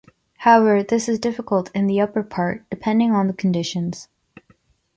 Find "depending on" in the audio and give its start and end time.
2.71-3.27